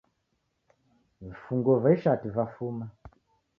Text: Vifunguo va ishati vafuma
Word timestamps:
Vifunguo 1.21 1.77
va 1.83 1.93
ishati 1.99 2.29
vafuma 2.39 2.91